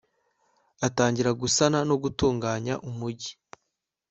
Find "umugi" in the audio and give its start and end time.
2.89-3.31